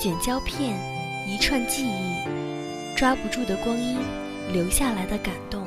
[0.00, 0.74] 卷胶片，
[1.26, 3.98] 一串记忆，抓不住的光阴，
[4.50, 5.62] 留下来的感动。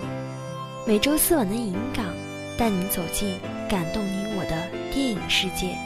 [0.88, 2.04] 每周四晚的银港，
[2.58, 3.38] 带您走进
[3.70, 5.78] 感动你我的电影世界。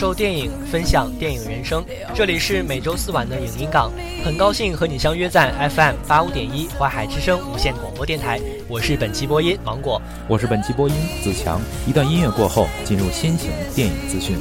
[0.00, 1.84] 受电影，分享电影人生。
[2.14, 3.92] 这里是每周四晚的影音港，
[4.24, 8.40] 很高兴和你相约在 FM 八五点一淮海之声无线广播电台。
[8.66, 11.60] 我是本期播音芒果，我是本期播音子强。
[11.86, 14.38] 一段音乐过后，进入先行电影资讯。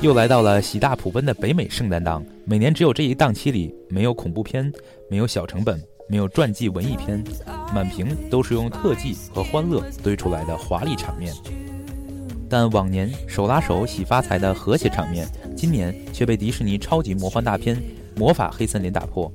[0.00, 4.72] 又来到了喜大普奔的北美圣诞档，每年只有这一档期里没有恐怖片，
[5.10, 7.20] 没有小成本，没有传记文艺片，
[7.74, 11.34] 满屏都是用特技和欢乐堆出来的华丽场面。
[12.48, 15.26] 但往年手拉手洗发财的和谐场面，
[15.56, 17.76] 今年却被迪士尼超级魔幻大片
[18.16, 19.30] 《魔法黑森林》打破。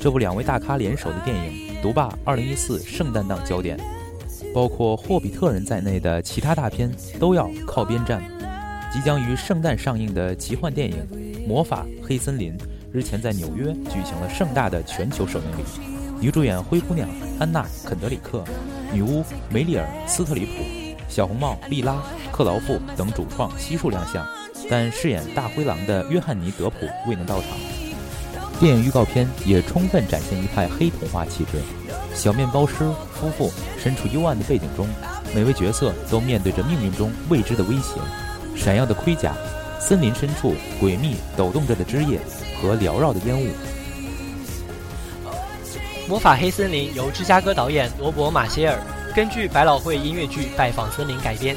[0.00, 3.76] 这部两位大咖联手的电影独霸2014圣诞档焦点，
[4.54, 6.88] 包括霍比特人在内的其他大片
[7.18, 8.22] 都要靠边站。
[8.94, 10.96] 即将于圣诞上映的奇幻电影
[11.48, 12.56] 《魔法黑森林》
[12.92, 15.64] 日前在纽约举行了盛大的全球首映礼，
[16.20, 17.08] 女主演灰姑娘
[17.40, 18.44] 安娜·肯德里克、
[18.92, 20.62] 女巫梅丽尔·斯特里普、
[21.08, 21.94] 小红帽莉拉·
[22.30, 24.24] 克劳夫等主创悉数亮相，
[24.70, 27.50] 但饰演大灰狼的约翰尼·德普未能到场。
[28.60, 31.58] 电影预告片也充分展现一派黑童话气质，
[32.14, 34.86] 小面包师夫妇身处幽暗的背景中，
[35.34, 38.00] 每位角色都面对着命运中未知的威胁。
[38.56, 39.34] 闪耀的盔甲，
[39.80, 42.18] 森林深处诡秘抖动着的枝叶
[42.60, 43.46] 和缭绕的烟雾。
[46.08, 48.78] 《魔法黑森林》由芝加哥导演罗伯·马歇尔
[49.14, 51.56] 根据百老汇音乐剧《拜访森林》改编，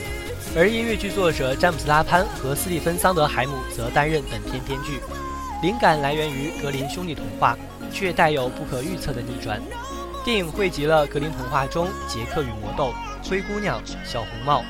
[0.55, 4.99] 而音乐剧作者詹姆斯·拉潘和斯蒂芬·桑德海姆则担任本片编剧。
[5.61, 7.57] 灵感来源于格林兄弟童话，
[7.91, 9.61] 却带有不可预测的逆转。
[10.23, 12.93] 电影汇集了格林童话中杰克与魔豆、
[13.29, 14.63] 灰姑娘、小红帽。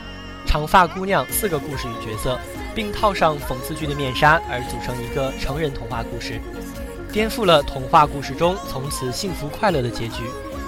[0.48, 2.40] 长发姑娘四个故事与角色，
[2.74, 6.40] 并套上讽刺剧的面纱，而组成一个成人童话故事，
[7.12, 10.24] 颠覆了童话故事中从此幸福快乐的结局，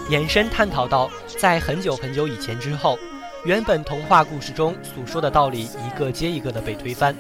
[0.10, 3.00] 延伸探讨到在很久很久以前之后，
[3.46, 7.16] 原本童话故事中所说的道理一个接一个的被推翻，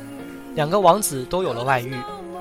[0.53, 1.95] 两个王子都有了外遇，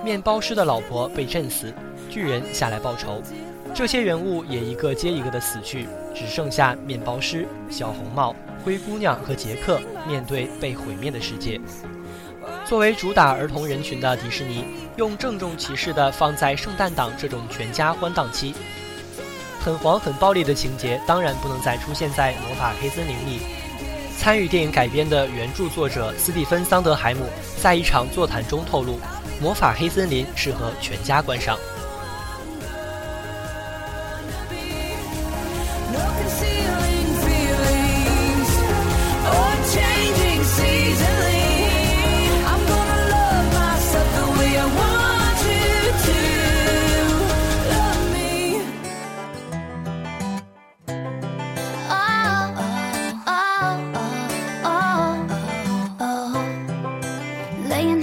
[0.05, 1.73] 面包师的老婆被震死，
[2.11, 3.23] 巨人下来报仇，
[3.73, 8.35] 这些人物也一个接一个的死去，只剩下面包师、小红帽。
[8.69, 11.59] 灰姑娘和杰克面对被毁灭的世界。
[12.67, 14.63] 作为主打儿童人群的迪士尼，
[14.99, 18.55] 用郑重其事地放在圣诞档这种全家欢档期。
[19.59, 23.41] 很黄很暴力的情节当然不能再出现在《魔法黑森林》里。
[24.19, 27.25] 参与电影改编的原著作者斯蒂芬·桑德海姆
[27.57, 28.97] 在一场座谈中透露，
[29.41, 31.59] 《魔法黑森林》适合全家观赏。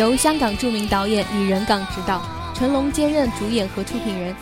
[0.00, 2.22] 由香港著名导演李仁港执导，
[2.54, 4.34] 成龙兼任主演和出品人，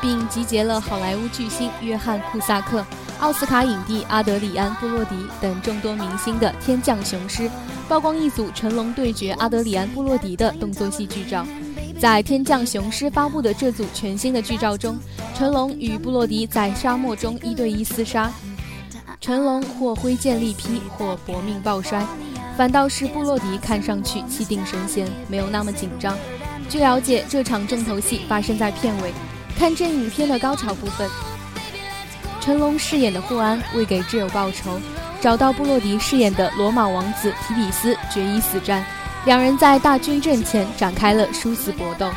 [0.00, 2.82] 并集结了好莱坞巨星约翰·库萨克、
[3.20, 7.42] 奥斯卡影帝阿德里安·布洛迪等众多明星的《天降雄狮》，
[7.86, 11.46] 曝光一组成龙对决阿德里安·布洛迪的动作戏剧照。
[12.00, 14.98] 在《天降雄狮》发布的这组全新的剧照中，
[15.36, 18.32] 成龙与布洛迪在沙漠中一对一厮杀，
[19.20, 22.02] 成龙或挥剑力劈，或搏命抱摔，
[22.58, 26.18] 反倒是布洛迪看上去气定神闲，没有那么紧张。
[26.68, 29.12] 据了解，这场重头戏发生在片尾，
[29.56, 31.08] 看这影片的高潮部分，
[32.40, 34.80] 成龙饰演的霍安为给挚友报仇，
[35.20, 38.84] 找到布洛迪饰演的罗马王子提比斯决一死战。
[39.24, 42.10] 两人在大军阵前展开了殊死搏斗。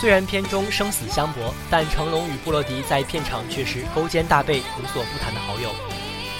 [0.00, 5.68] 虽然片中生死相搏，但成龙与布洛迪在片场却是勾肩搭背、无所不谈的好友。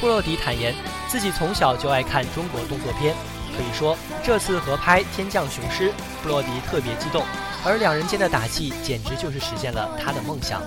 [0.00, 0.74] 布洛迪坦言，
[1.10, 3.16] 自己从小就爱看中国动作片，
[3.56, 5.88] 可以说这次合拍《天降雄狮》，
[6.22, 7.24] 布洛迪特别激动，
[7.64, 10.62] 而两人间的打戏简直就是实现了他的梦想。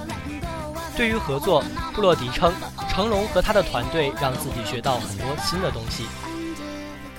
[0.98, 1.64] 对于合作，
[1.94, 2.54] 布洛迪称，
[2.90, 6.04] 成龙和他的团队让自己学到很多新的东西。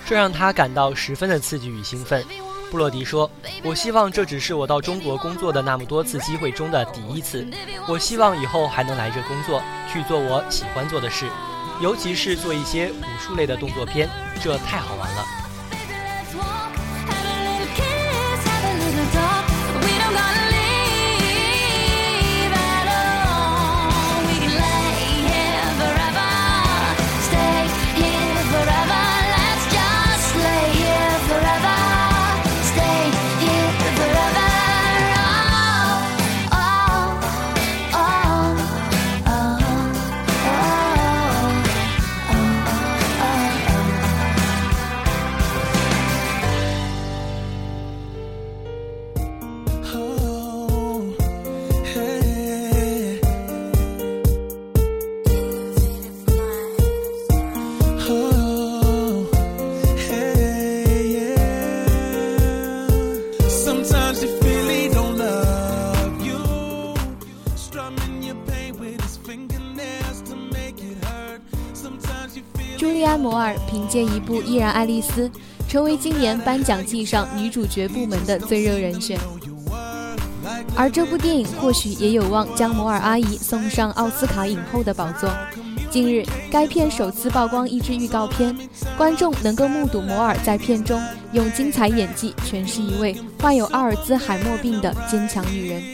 [0.04, 2.22] 这让他感到十分的刺激与兴奋。
[2.70, 3.30] 布洛迪说
[3.64, 7.46] ：“我希望这只是我到中国工作的那么多次机会中的第一次。
[7.88, 11.26] 我希望以后还能来这工作，去做我喜欢做的事，
[11.80, 14.08] 尤其是做一些武术类的动作片，
[14.42, 15.24] 这太好玩了。”
[73.34, 75.28] 摩尔凭借一部《依然爱丽丝》，
[75.68, 79.18] 成为今年颁奖季上女主角部门的最热人选。
[80.76, 85.28] 而这部电影或许也有望将摩尔阿姨送上奥斯卡影后的宝座。
[85.90, 88.56] 近日，该片首次曝光一支预告片，
[88.96, 91.02] 观众能够目睹摩尔在片中
[91.32, 95.82] 用精彩演技诠释一位患有阿尔兹海默病的坚强女人。《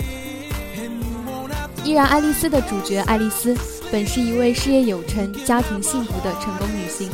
[1.87, 3.57] 依然爱丽丝》的主角爱丽丝。
[3.93, 7.11] 本是一位事业有成、家庭幸福的成功女性，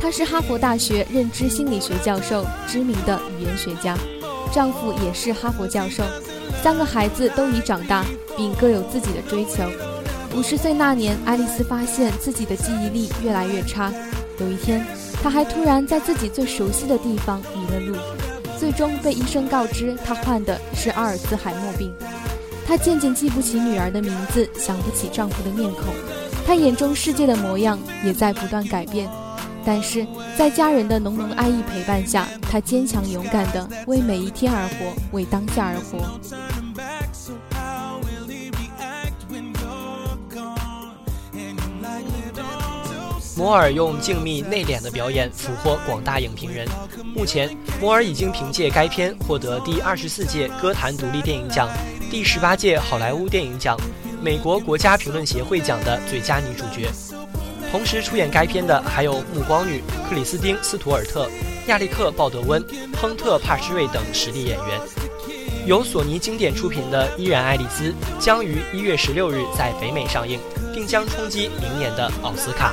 [0.00, 3.96] 她是哈佛大学认知心理学教授，知名的语言学家，
[4.50, 6.02] 丈夫也是哈佛教授，
[6.62, 8.02] 三个孩子都已长大，
[8.34, 9.62] 并各有自己的追求。
[10.34, 13.92] 五十岁那年，爱丽丝发现自己的记忆力越来越差，
[14.40, 14.82] 有一天，
[15.22, 17.96] 她还突然在自己最熟悉的地方迷了路，
[18.58, 21.92] 最终被医生告知她患的是阿尔兹海默病。
[22.66, 25.94] 她渐渐记不起女儿的名字，想不起丈夫的面孔，
[26.44, 29.08] 她眼中世界的模样也在不断改变。
[29.64, 30.06] 但是
[30.36, 36.18] 在家人的浓浓爱意陪伴下，她坚强勇敢地为每一天而活，为当下而活。
[43.36, 46.66] 摩尔用静谧内敛的表演俘获广大影评人。
[47.14, 51.68] 目前，摩尔已经凭借该片获得第二十四届歌坛独立电影奖。
[52.08, 53.76] 第十八届好莱坞电影奖、
[54.22, 56.88] 美国国家评论协会奖的最佳女主角。
[57.70, 61.28] 同时出演该片的还有暮光女克里斯汀·斯图尔特、
[61.66, 62.64] 亚历克·鲍德温、
[62.96, 64.80] 亨特·帕什瑞等实力演员。
[65.66, 70.38] 由索尼经典出品的《依然爱丽丝》将于一月十六日在北美上映，
[70.72, 72.72] 并将冲击明年的奥斯卡。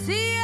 [0.00, 0.39] see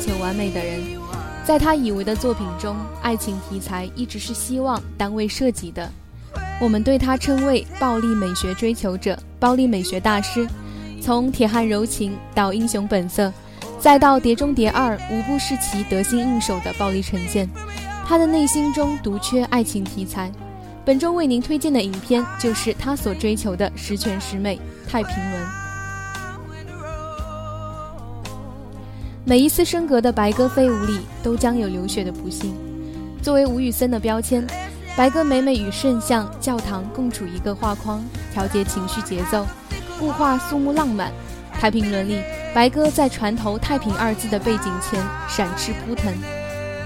[0.00, 0.80] 求完美的人，
[1.44, 5.88] 在他以为的作品中，爱情题材一直是希望单位涉及的。
[6.60, 10.46] 我们对他称为暴力美学追求者、暴力美学大师。
[11.00, 13.32] 从铁汉柔情到英雄本色，
[13.78, 17.48] 再到碟中谍二，无不是其得心应手的暴力呈现。
[18.06, 20.30] 他的内心中独缺爱情题材。
[20.84, 24.56] 本周为您推荐的影片就是他所追求的十全十美
[24.90, 25.42] 《太平轮》。
[29.22, 32.54] 每一次升格的白鸽飞舞里，都将有流血的不幸。
[33.22, 34.46] 作为吴宇森的标签，
[34.96, 39.46] 白鸽每每与圣像、教堂共处一个画框，调节情绪节奏，
[39.98, 41.12] 固化肃穆浪漫。
[41.52, 42.22] 太平轮里，
[42.54, 44.98] 白鸽在船头“太平”二字的背景前
[45.28, 46.10] 闪翅扑腾，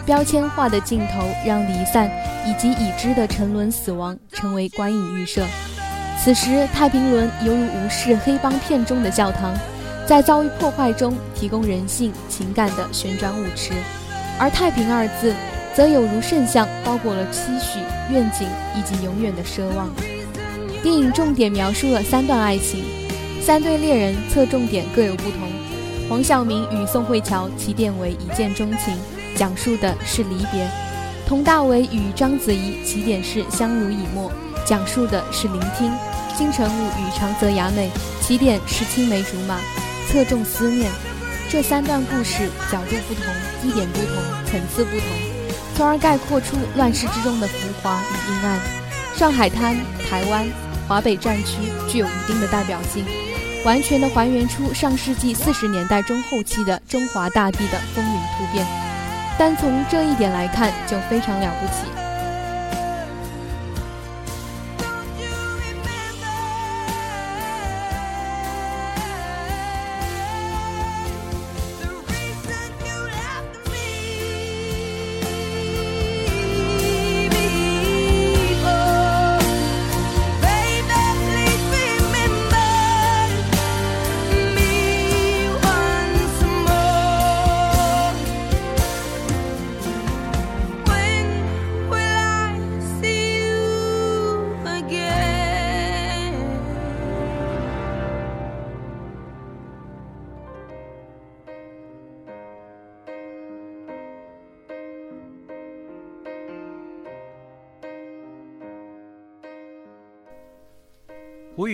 [0.05, 2.11] 标签化的镜头让离散
[2.45, 5.47] 以及已知的沉沦死亡成为观影预设。
[6.19, 9.55] 此时，太平轮犹如无视黑帮片中的教堂。
[10.07, 13.73] 在遭遇破坏中提供人性情感的旋转舞池，
[14.39, 15.35] 而“太平”二字，
[15.75, 17.81] 则有如圣像，包裹了期许、
[18.13, 18.47] 愿景
[18.77, 19.89] 以及永远的奢望。
[20.83, 22.85] 电影重点描述了三段爱情，
[23.41, 25.49] 三对恋人侧重点各有不同。
[26.07, 28.95] 黄晓明与宋慧乔起点为一见钟情，
[29.35, 30.67] 讲述的是离别；
[31.27, 34.31] 佟大为与章子怡起点是相濡以沫，
[34.67, 35.91] 讲述的是聆听；
[36.37, 39.59] 金城武与长泽雅美起点是青梅竹马。
[40.09, 40.91] 侧重思念，
[41.49, 43.25] 这三段故事角度不同，
[43.63, 45.09] 地点不同，层次不同，
[45.77, 48.61] 从而概括出乱世之中的浮华与阴暗。
[49.17, 49.77] 上海滩、
[50.09, 50.47] 台湾、
[50.89, 53.05] 华北战区具有一定的代表性，
[53.65, 58.67] 完全的还原出上世纪四十年代中后期的中华大地的风云突变。
[59.39, 62.04] 单从这一点来看，就非常了不起。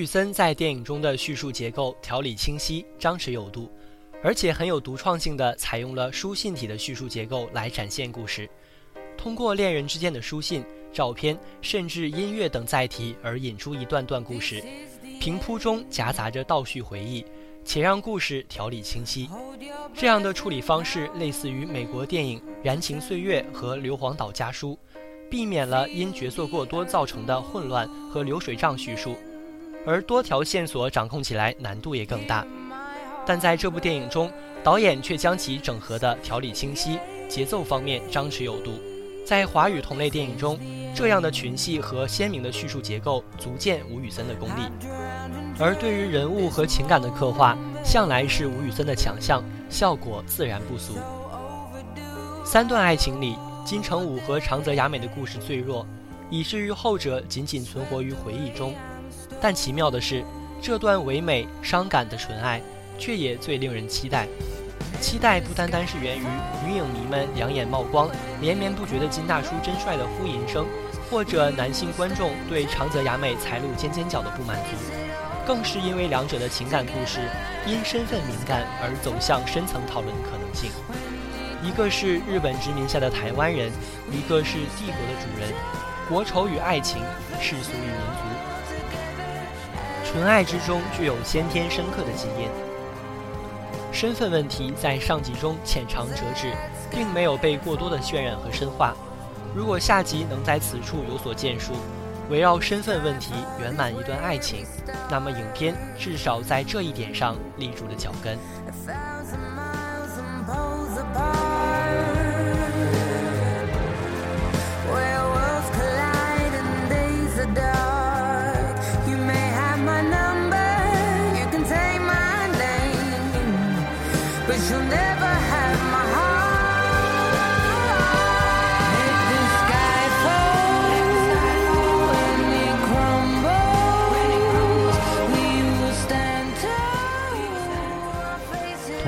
[0.01, 3.71] 玉森在电影中的叙述结构条理清晰、张弛有度，
[4.25, 8.49] 而且很有独创性的采用了书信体的叙述结构来展现故事。
[9.19, 14.65] 通过恋人之间的书信、照片，甚至音乐等载体而引出一段段故事，
[15.21, 17.23] 平铺中夹杂着倒叙回忆，
[17.63, 19.29] 且让故事条理清晰。
[19.95, 24.79] 这样的处理方式类似于美国电影《燃情岁月》和《硫磺岛家书》，
[25.29, 29.15] 避免了因角色过多造成的混乱和流水账叙述。
[29.87, 32.47] 而多条线索掌控起来难度也更大，
[33.27, 34.31] 但在这部电影中，
[34.63, 38.73] 导演却将其整合的条理清晰，节奏方面张弛有度。
[39.25, 40.59] 在华语同类电影中，
[40.95, 44.63] 这样的群戏和鲜明的叙述结构足见吴宇森的功力。
[45.59, 50.95] 而对于人物和情感的刻画，向来是吴宇森的强项，效果自然不俗。
[52.45, 55.87] 三段爱情里，金城武和长泽雅美的故事最弱，
[56.29, 58.75] 以至于后者仅仅存活于回忆中。
[59.41, 60.25] 但奇妙的是，
[60.63, 62.61] 这段唯美伤感的纯爱，
[62.99, 64.27] 却也最令人期待。
[65.01, 66.25] 期待不单单是源于
[66.67, 68.11] 女影迷们两眼冒光、
[68.41, 70.67] 连绵不绝的“金大叔真帅”的呼吟声，
[71.11, 74.77] 或者男性观众对长泽雅美财路尖尖角的不满足，
[75.47, 77.21] 更是因为两者的情感故事
[77.67, 80.71] 因身份敏感而走向深层讨论的可能性。
[81.63, 83.73] 一个是日本殖民下的台湾人，
[84.13, 85.53] 一个是帝国的主人，
[86.11, 87.03] 国仇与爱情，
[87.41, 88.40] 世俗与民族。
[90.13, 92.49] 纯爱之中具有先天深刻的基因，
[93.93, 96.53] 身份问题在上集中浅尝辄止，
[96.91, 98.93] 并没有被过多的渲染和深化。
[99.55, 101.75] 如果下集能在此处有所建树，
[102.29, 104.67] 围绕身份问题圆满一段爱情，
[105.09, 108.37] 那么影片至少在这一点上立住了脚跟。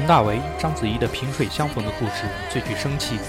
[0.02, 3.20] 佟大为、章子怡的萍水相逢的故事最具生气，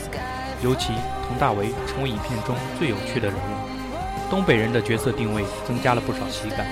[0.63, 0.91] 尤其
[1.29, 4.27] 佟大为成为影片中最有趣的人物。
[4.27, 6.65] 东北人的角色定位增加了不少喜感，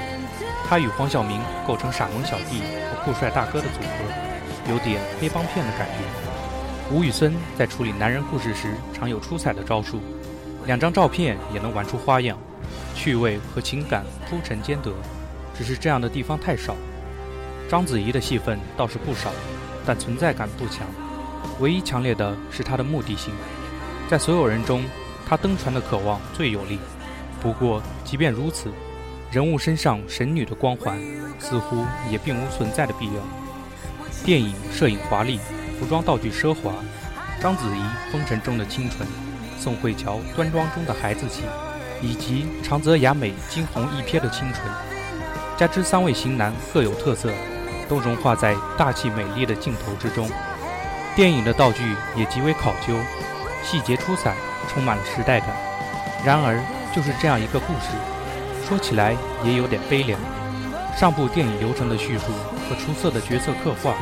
[0.68, 6.92] 他与黄晓明构成傻萌小弟和酷帅大哥的组合，有点黑帮片的感觉。
[6.92, 10.00] 吴宇森在处理男人故事时常有出彩的招数，
[10.66, 12.36] 两张照片也能玩出花样，
[12.96, 14.92] 趣味和情感铺陈兼得，
[15.56, 16.76] 只是这样的地方太少。
[17.70, 19.30] 章子怡的戏份倒是不少，
[19.86, 20.86] 但存在感不强。
[21.60, 23.34] 唯一强烈的是他的目的性，
[24.10, 24.84] 在所有人中，
[25.28, 26.80] 他登船的渴望最有力。
[27.42, 28.72] 不过，即便如此，
[29.32, 31.00] 人物身上神女的光环
[31.40, 33.14] 似乎也并无存在的必要。
[34.24, 35.40] 电影摄影华丽，
[35.80, 36.74] 服装道具奢华，
[37.40, 39.08] 章子怡风尘中的清纯，
[39.58, 41.44] 宋慧乔端庄中的孩子气，
[42.02, 44.72] 以及长泽雅美惊鸿一瞥的清纯，
[45.58, 47.32] 加之三位型男各有特色。
[47.92, 50.30] 都融化在大气美丽的镜头之中。
[51.14, 52.96] 电影的道具也极为考究，
[53.66, 54.34] 细节出彩，
[54.70, 55.50] 充满了时代感。
[56.24, 56.58] 然而，
[56.96, 57.90] 就是这样一个故事，
[58.66, 60.18] 说起来也有点悲凉。
[60.98, 62.28] 上部电影流程的叙述
[62.70, 63.94] 和出色的角色刻画，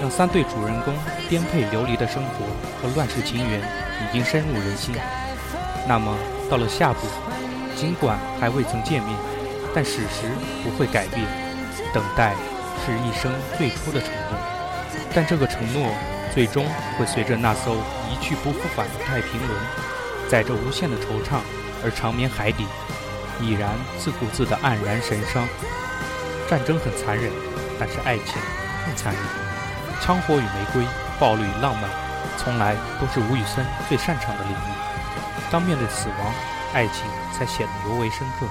[0.00, 0.92] 让三对主人公
[1.28, 2.44] 颠沛流离的生活
[2.82, 4.92] 和乱世情缘已经深入人心。
[5.86, 6.16] 那么，
[6.50, 7.06] 到了下部，
[7.76, 9.16] 尽管还未曾见面，
[9.72, 10.26] 但史实
[10.64, 11.24] 不会改变，
[11.94, 12.34] 等待。
[12.84, 14.38] 是一生最初的承诺，
[15.14, 15.92] 但这个承诺
[16.34, 16.66] 最终
[16.98, 17.76] 会随着那艘
[18.08, 19.60] 一去不复返的太平轮，
[20.28, 21.40] 载着无限的惆怅
[21.84, 22.66] 而长眠海底，
[23.40, 25.46] 已然自顾自的黯然神伤。
[26.48, 27.30] 战争很残忍，
[27.78, 28.34] 但是爱情
[28.86, 29.22] 更残忍。
[30.00, 30.82] 枪火与玫瑰，
[31.18, 31.90] 暴力与浪漫，
[32.38, 34.70] 从来都是吴宇森最擅长的领域。
[35.50, 36.32] 当面对死亡，
[36.72, 37.04] 爱情
[37.36, 38.46] 才显得尤为深刻。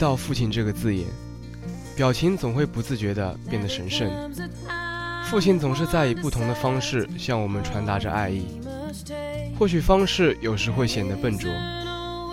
[0.00, 1.06] 到父亲这个字眼，
[1.94, 4.10] 表情总会不自觉地变得神圣。
[5.26, 8.46] 父亲总是在以不同的方式向我们传达着爱意，
[9.58, 11.50] 或许方式有时会显得笨拙，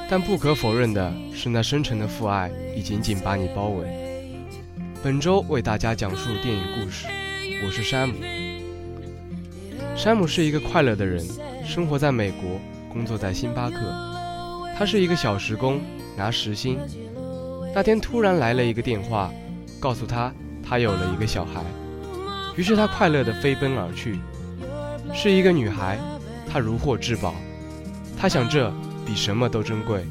[0.09, 3.85] 但不可否认的是，那深沉的父爱已紧紧把你包围。
[5.03, 7.05] 本周为大家讲述电影故事，
[7.65, 8.15] 我是山姆。
[9.93, 11.21] 山姆是一个快乐的人，
[11.65, 13.75] 生活在美国，工作在星巴克。
[14.77, 15.81] 他是一个小时工，
[16.15, 16.79] 拿时薪。
[17.77, 19.31] 那天突然来了一个电话，
[19.79, 20.33] 告诉他
[20.67, 21.61] 他有了一个小孩，
[22.55, 24.17] 于是他快乐地飞奔而去。
[25.13, 25.99] 是一个女孩，
[26.51, 27.35] 她如获至宝，
[28.17, 28.73] 他想这
[29.05, 30.03] 比什么都珍贵，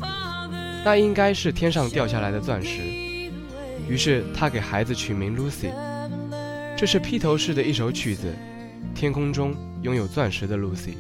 [0.85, 2.83] 那应该是天上掉下来的钻石。
[3.89, 5.73] 于是他给孩子取名 Lucy，
[6.77, 8.33] 这是披头士的一首曲子，
[8.95, 9.53] 天空中
[9.83, 10.95] 拥有钻石的 Lucy。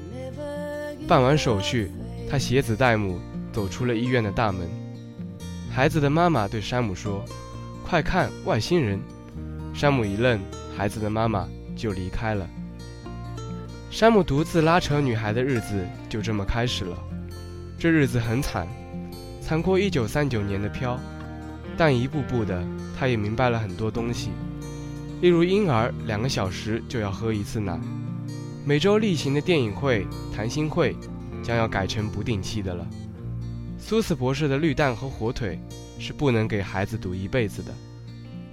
[1.07, 1.92] 办完手续，
[2.29, 3.20] 他携子带母
[3.52, 4.68] 走出了医院的大门。
[5.76, 7.22] 孩子的妈妈对山姆说
[7.84, 8.98] ：“快看，外星人！”
[9.76, 10.40] 山姆一愣，
[10.74, 12.48] 孩子的妈妈就离开了。
[13.90, 16.96] 山姆独自拉扯女孩的日子就这么开始了。
[17.78, 18.66] 这日子很惨，
[19.42, 20.98] 惨过1939年的飘，
[21.76, 22.64] 但一步步的，
[22.98, 24.30] 他也明白了很多东西，
[25.20, 27.78] 例如婴儿两个小时就要喝一次奶，
[28.64, 30.96] 每周例行的电影会、谈心会
[31.42, 32.86] 将要改成不定期的了。
[33.88, 35.61] 苏斯博士的绿蛋和火腿
[35.96, 37.72] 是不能给孩子赌一辈子的。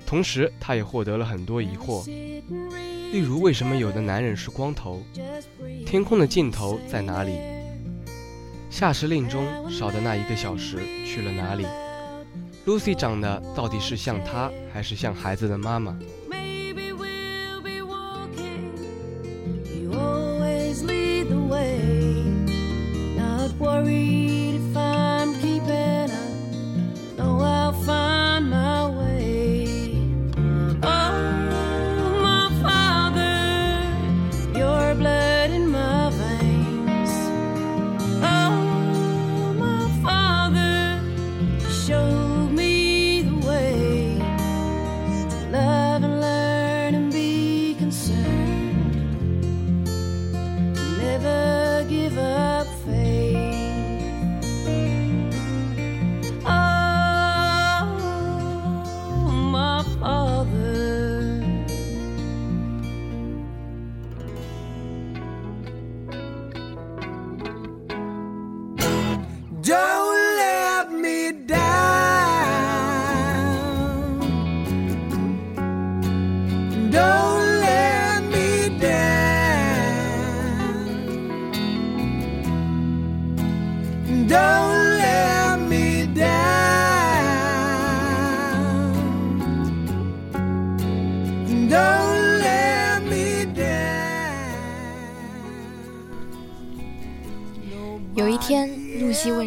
[0.06, 5.02] 同时，他也获得了很多疑惑，例如为什么有的男人是光头？
[5.88, 7.40] 天空的尽头在哪里？
[8.70, 11.66] 夏时令中少的那一个小时去了哪里
[12.68, 15.98] ？Lucy 长得到底是像他，还是像孩子的妈妈？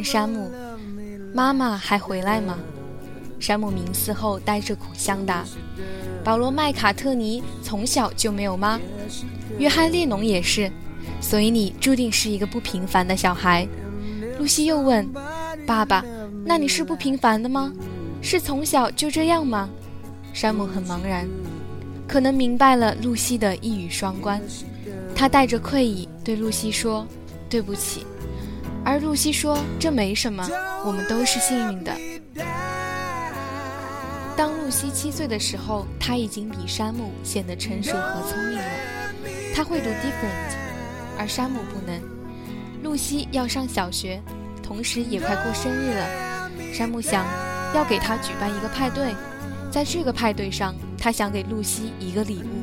[0.07, 0.53] 山姆
[1.35, 2.57] ：“妈妈还回来吗？”
[3.41, 5.45] 山姆冥思后带着苦相答
[6.23, 8.79] ：“保罗·麦卡特尼从小就没有妈，
[9.59, 10.71] 约翰·列侬也是，
[11.21, 13.67] 所以你注定是一个不平凡的小孩。”
[14.39, 15.05] 露西又问
[15.67, 16.05] ：“爸爸，
[16.45, 17.73] 那你是不平凡的吗？
[18.23, 19.69] 是从小就这样吗？”
[20.33, 21.29] 山姆很茫然，
[22.07, 24.41] 可能明白了露西的一语双关，
[25.17, 27.05] 他带着愧意对露西说
[27.51, 28.07] ：“对不起。”
[28.87, 30.49] 而露西说：“这没什么，
[30.85, 31.93] 我们都是幸运的。”
[34.37, 38.65] 当露西七岁的时候，她已经比山姆显得成熟和聪明了。
[39.53, 40.55] 她会读 different，
[41.19, 42.01] 而山姆不能。
[42.85, 44.23] 露西要上小学，
[44.63, 46.07] 同时也快过生日了。
[46.73, 47.27] 山姆想
[47.75, 49.17] 要给她举办一个派对，
[49.69, 52.63] 在这个派对上，他想给露西一个礼物，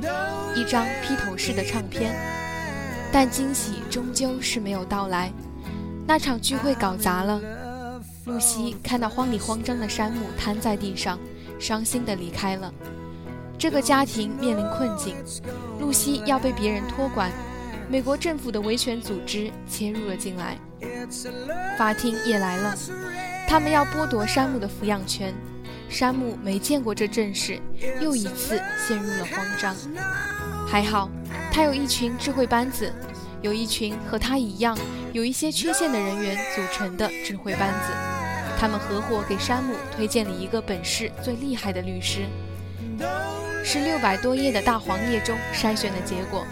[0.56, 2.16] 一张披头士的唱片。
[3.12, 5.30] 但惊喜终究是没有到来。
[6.06, 7.42] 那场聚会搞砸了，
[8.26, 11.18] 露西看到慌里慌张的山姆瘫在地上，
[11.60, 12.72] 伤心地离开了。
[13.58, 15.16] 这个家庭面临困境，
[15.80, 17.32] 露西要被别人托管，
[17.90, 20.58] 美国政府的维权组织切入了进来，
[21.78, 22.76] 法庭也来了，
[23.48, 25.34] 他们要剥夺山姆的抚养权。
[25.88, 27.60] 山姆没见过这阵势，
[28.02, 29.76] 又一次陷入了慌张。
[30.68, 31.10] 还好，
[31.52, 32.92] 他有一群智慧班子。
[33.44, 34.76] 有一群和他一样
[35.12, 37.92] 有一些缺陷的人员组成的智慧班子，
[38.58, 42.22] 他们合伙给山姆推荐了一个本市最厉害的律师，
[43.62, 46.48] 是六百多页的大黄页中筛选的结果。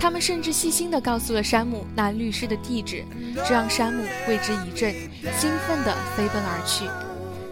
[0.00, 3.04] 他们甚至细心地告诉了山姆那律师的地址，
[3.46, 4.92] 这让山姆为之一振，
[5.38, 6.90] 兴奋地飞奔而去。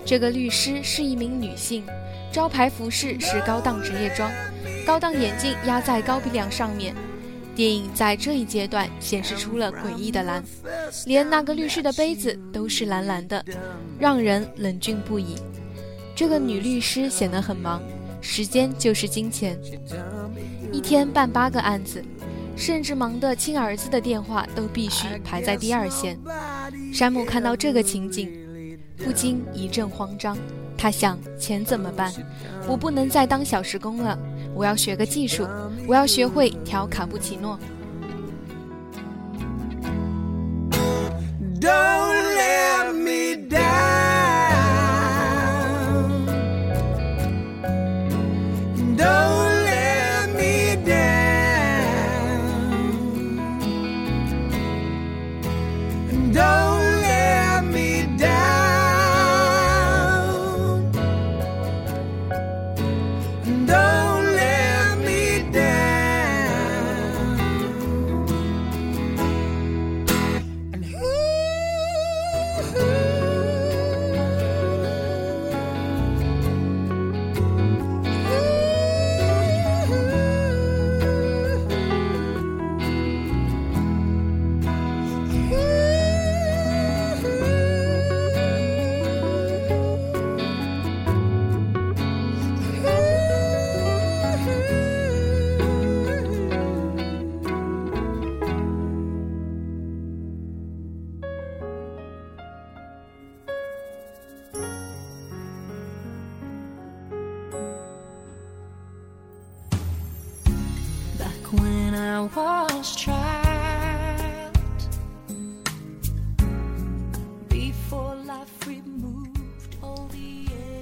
[0.04, 1.84] 这个律师是一名女性，
[2.32, 4.28] 招牌服饰是高档职业装，
[4.84, 6.92] 高档眼镜压在高鼻梁上面。
[7.60, 10.42] 电影在这一阶段显示出了诡异的蓝，
[11.04, 13.44] 连那个律师的杯子都是蓝蓝的，
[13.98, 15.36] 让人冷峻不已。
[16.16, 17.82] 这个女律师显得很忙，
[18.22, 19.60] 时间就是金钱，
[20.72, 22.02] 一天办八个案子，
[22.56, 26.18] 甚至忙得亲儿子的电话都必须排在第二线。
[26.94, 30.34] 山姆看到这个情景，不禁一阵慌张。
[30.78, 32.10] 他想：钱怎么办？
[32.66, 34.18] 我不能再当小时工了。
[34.60, 35.48] 我要学个技术，
[35.88, 37.58] 我要学会调卡布奇诺。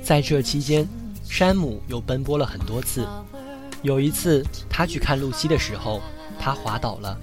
[0.09, 0.89] 在这期间，
[1.29, 3.07] 山姆又奔波了很多次。
[3.83, 6.01] 有一次，他去看露西的时候，
[6.41, 7.15] 他滑倒了，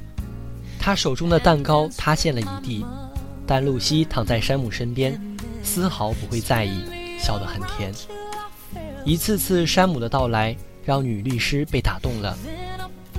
[0.79, 2.85] 他手中的蛋糕塌陷了一地。
[3.47, 5.19] 但露西躺在山姆身边，
[5.63, 6.83] 丝毫不会在意，
[7.17, 7.91] 笑得很甜。
[9.03, 12.37] 一次次山姆的到来，让女律师被打动了。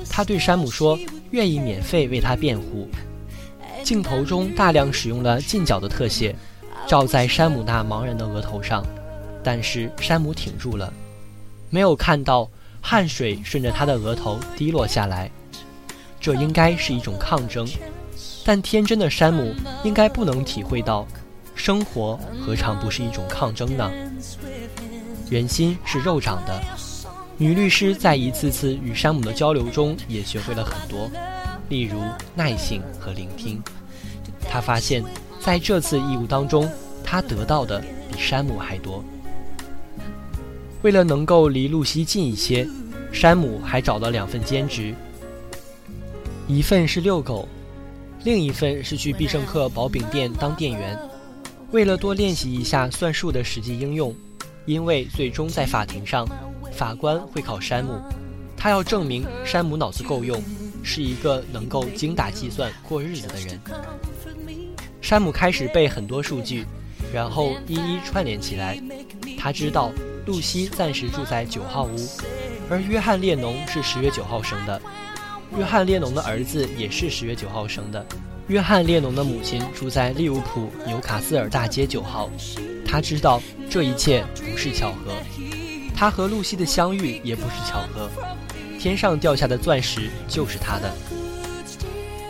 [0.08, 0.96] 她对山姆说
[1.32, 2.88] ：“愿意免费为他辩护。”
[3.82, 6.36] 镜头中大量使用了近角的特写，
[6.86, 8.86] 照在山姆那茫然的额头上。
[9.46, 10.92] 但是山姆挺住了，
[11.70, 15.30] 没有看到汗水顺着他的额头滴落下来。
[16.20, 17.64] 这应该是一种抗争。
[18.44, 19.54] 但天真的山姆
[19.84, 21.06] 应该不能体会到，
[21.54, 23.88] 生活何尝不是一种抗争呢？
[25.30, 26.60] 人心是肉长的。
[27.36, 31.08] 女律师在一次次与山姆的交流中也学会了很多，
[31.68, 32.02] 例如
[32.34, 33.62] 耐性和聆听。
[34.50, 35.04] 她发现，
[35.38, 36.68] 在这次义务当中，
[37.04, 37.80] 她得到的
[38.10, 39.04] 比山姆还多。
[40.86, 42.64] 为了能够离露西近一些，
[43.10, 44.94] 山姆还找了两份兼职，
[46.46, 47.48] 一份是遛狗。
[48.22, 50.96] 另一份是去必胜客薄饼店当店员，
[51.72, 54.14] 为了多练习一下算术的实际应用，
[54.64, 56.24] 因为最终在法庭上，
[56.70, 58.00] 法官会考山姆，
[58.56, 60.40] 他要证明山姆脑子够用，
[60.84, 63.60] 是一个能够精打计算过日子的人。
[65.00, 66.64] 山姆开始背很多数据，
[67.12, 68.80] 然后一一串联起来。
[69.36, 69.90] 他知道
[70.26, 71.96] 露西暂时住在九号屋，
[72.68, 74.80] 而约翰列侬是十月九号生的。
[75.56, 78.04] 约翰列侬的儿子也是十月九号生的。
[78.48, 82.28] 约翰列侬的母亲住在利物浦纽卡斯尔大街九号。
[82.84, 85.12] 他知道这一切不是巧合，
[85.96, 88.10] 他和露西的相遇也不是巧合。
[88.78, 90.92] 天上掉下的钻石就是他的。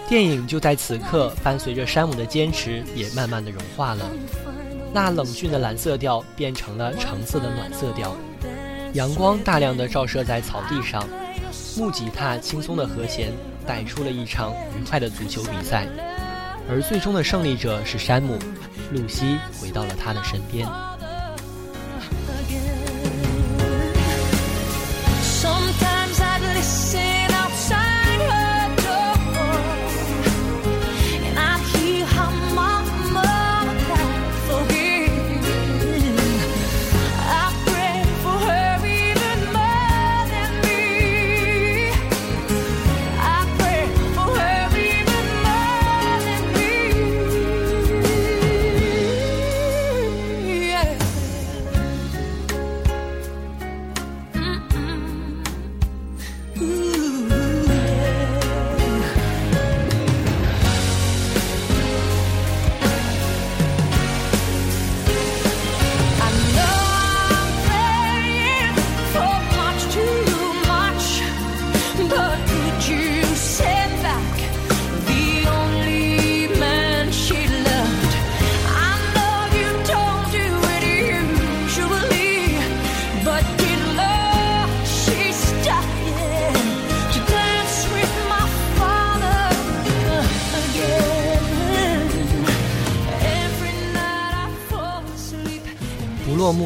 [0.08, 4.10] 电影就在此刻，伴随着山姆的坚持，也慢慢的融化了。
[4.96, 8.16] 那冷峻的蓝色调变成了橙色的暖色调，
[8.94, 11.06] 阳光大量的照射在草地上。
[11.76, 13.30] 木吉他轻松的和弦
[13.66, 15.86] 带出了一场愉快的足球比赛，
[16.66, 18.38] 而最终的胜利者是山姆，
[18.90, 20.66] 露西回到了他的身边。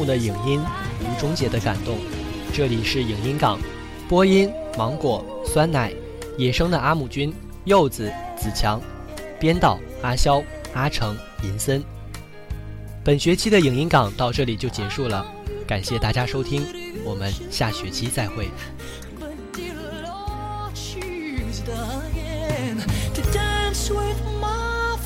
[0.05, 0.61] 的影音，
[1.01, 1.97] 无终结的感动。
[2.53, 3.59] 这里是影音港，
[4.09, 5.93] 播音芒果、酸奶、
[6.37, 7.33] 野生的阿姆君、
[7.65, 8.81] 柚子、子强，
[9.39, 11.83] 编导阿肖、阿成、银森。
[13.03, 15.25] 本学期的影音港到这里就结束了，
[15.65, 16.65] 感谢大家收听，
[17.03, 18.49] 我们下学期再会。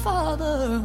[0.04, 0.80] father